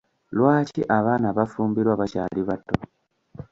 [0.37, 2.75] Lwaki abaana bafumbirwa bakyali bato.